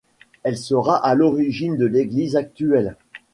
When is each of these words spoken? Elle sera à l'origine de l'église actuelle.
Elle 0.41 0.57
sera 0.57 0.95
à 1.05 1.13
l'origine 1.13 1.77
de 1.77 1.85
l'église 1.85 2.35
actuelle. 2.35 2.97